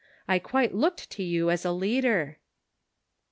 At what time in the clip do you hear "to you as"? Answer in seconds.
1.11-1.63